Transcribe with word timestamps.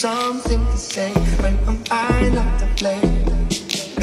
something 0.00 0.64
to 0.64 0.78
say 0.78 1.12
when 1.42 1.58
I'm 1.68 1.76
fine 1.84 2.34
up 2.38 2.58
the 2.58 2.66
plane. 2.74 3.22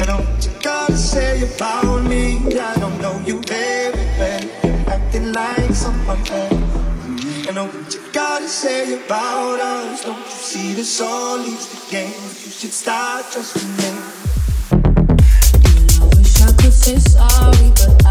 I 0.00 0.04
don't 0.06 0.46
you 0.46 0.52
gotta 0.62 0.96
say 0.96 1.42
about 1.42 2.04
me. 2.04 2.36
I 2.56 2.76
don't 2.78 3.00
know 3.02 3.20
you 3.26 3.42
very 3.42 4.06
well. 4.16 4.44
You're 4.62 4.90
acting 4.94 5.32
like 5.32 5.74
someone 5.74 6.24
else. 6.28 7.48
I 7.48 7.52
know 7.52 7.66
what 7.66 7.92
you 7.92 8.00
gotta 8.12 8.46
say 8.46 8.94
about 8.94 9.58
us. 9.58 10.04
Don't 10.04 10.18
you 10.18 10.30
see 10.30 10.72
this 10.74 11.00
all 11.00 11.40
is 11.40 11.66
the 11.66 11.90
game? 11.90 12.22
You 12.44 12.52
should 12.58 12.72
start 12.84 13.24
trusting 13.32 13.74
me. 13.78 13.90
I 15.98 16.04
wish 16.14 16.42
I 16.42 16.52
could 16.62 16.72
say 16.72 16.98
sorry, 16.98 17.70
but. 17.74 18.06
I 18.06 18.07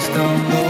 please 0.00 0.16
don't 0.16 0.50
go 0.50 0.69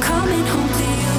coming 0.00 0.46
home 0.46 0.68
to 0.68 1.04
you. 1.04 1.09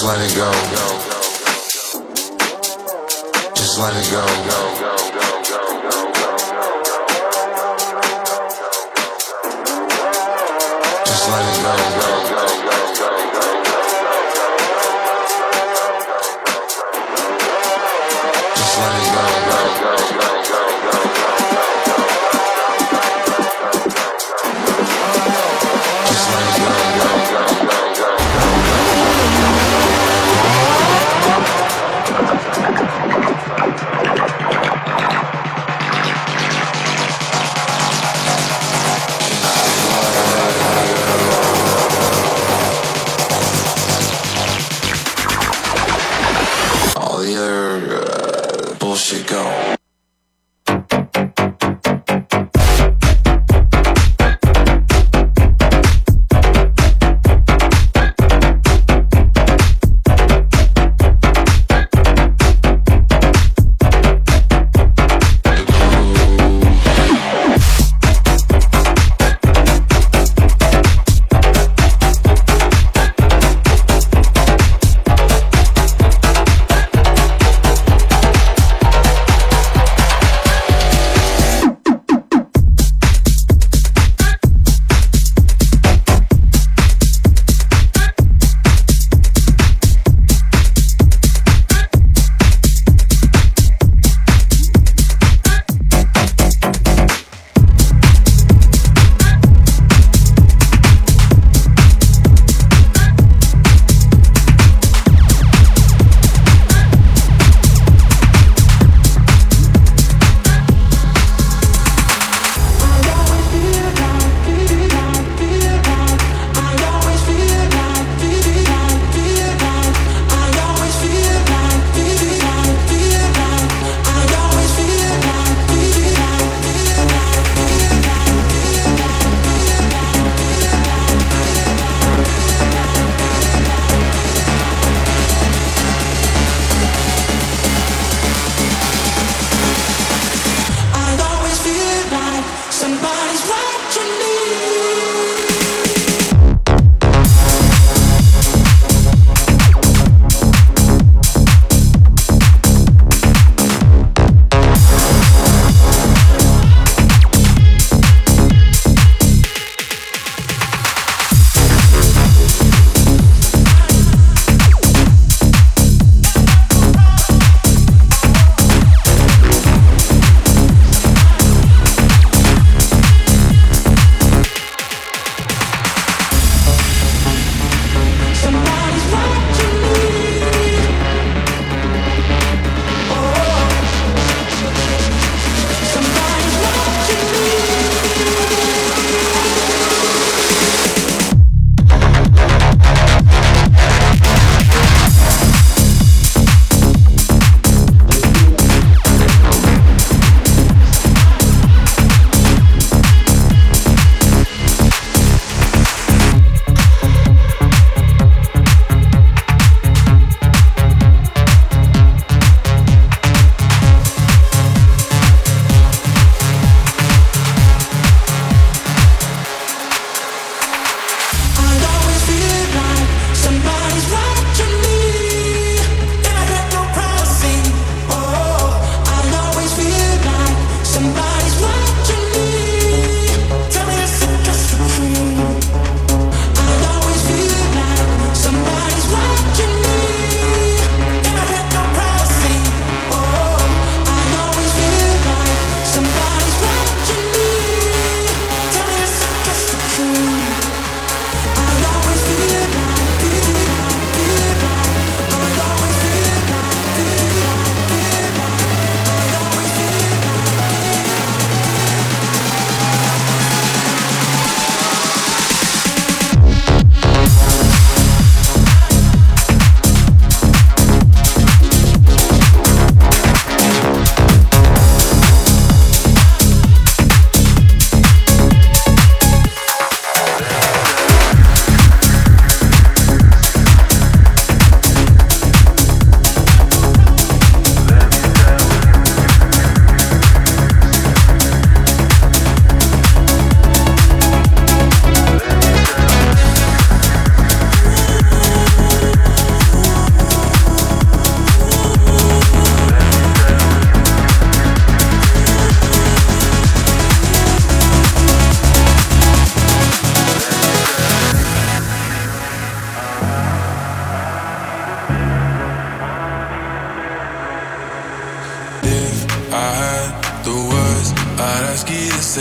Just 0.00 0.16
let 0.16 0.30
it 0.30 0.34
go. 0.34 0.50
Just 3.54 3.78
let 3.78 3.94
it 3.94 4.10
go. 4.10 4.99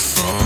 from 0.00 0.39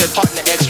heat 0.00 0.14
partner 0.14 0.40
express 0.40 0.69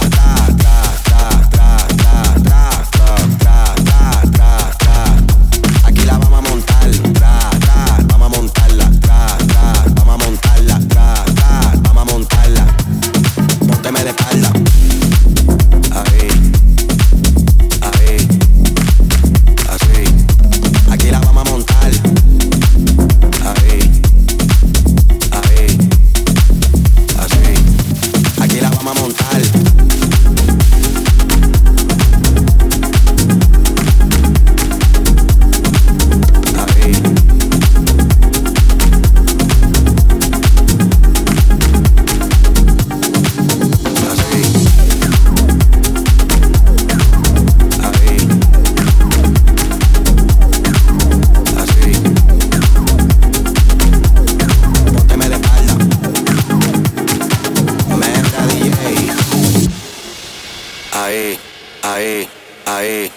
ae, 61.11 61.37
ae, 61.83 62.27
ae. 62.65 63.11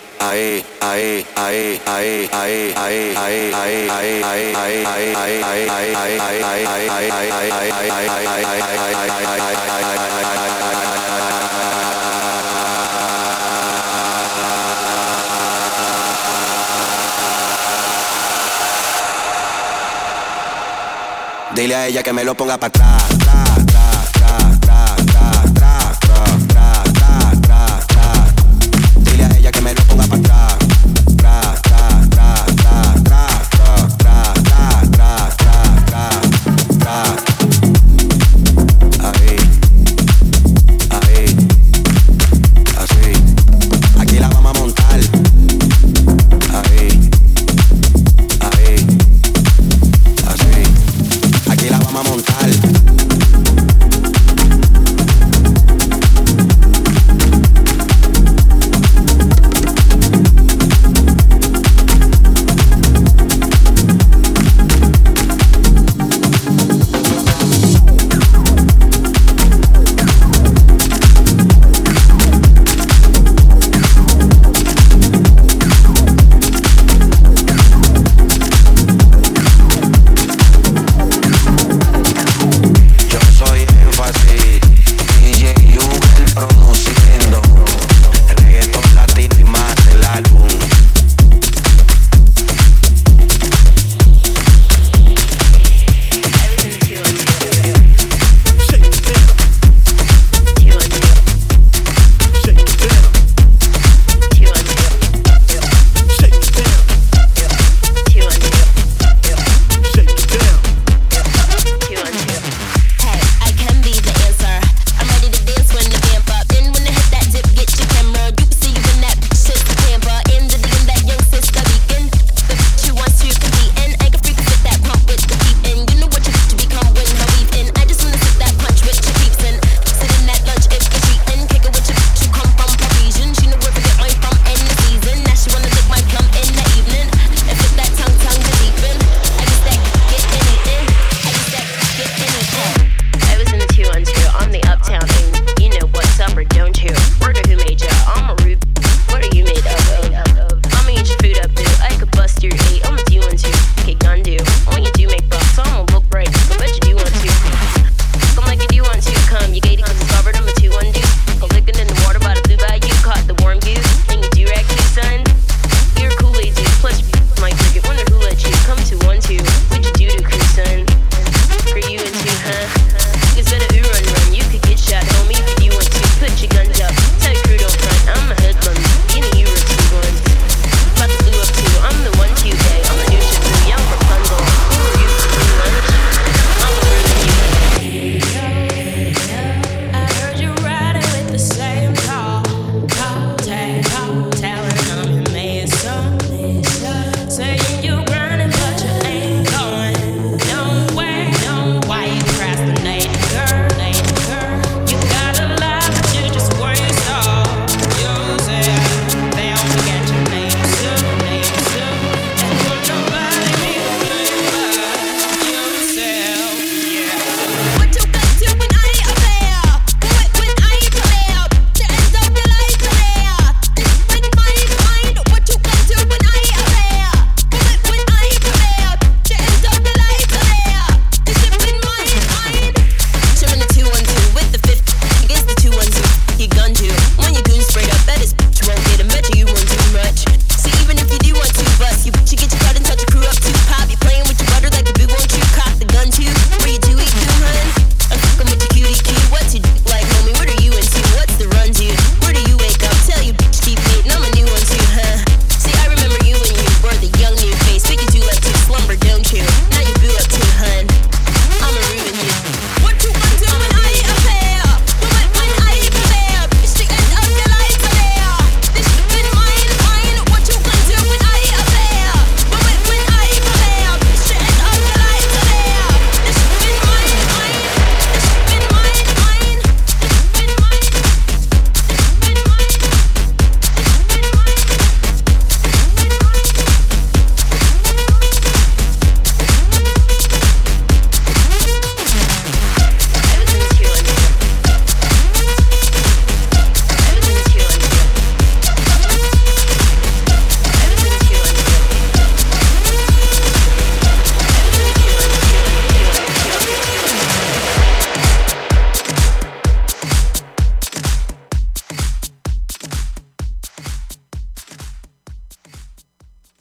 Dile 21.55 21.77
a 21.77 21.87
ella 21.87 22.03
que 22.03 22.13
me 22.13 22.25
lo 22.25 22.35
ponga 22.35 22.59
para 22.59 22.67
atrás. 22.67 23.14